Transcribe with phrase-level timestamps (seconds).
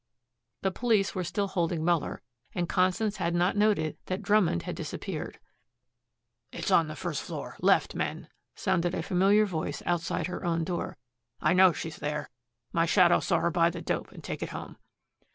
[0.63, 2.23] The police were still holding Muller,
[2.55, 5.37] and Constance had not noted that Drummond had disappeared.
[6.51, 10.97] "It's on the first floor left, men," sounded a familiar voice outside her own door.
[11.39, 12.31] "I know she's there.
[12.73, 14.77] My shadow saw her buy the dope and take it home."